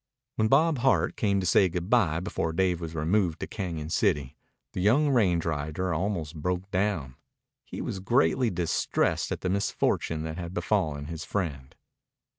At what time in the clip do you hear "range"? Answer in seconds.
5.11-5.45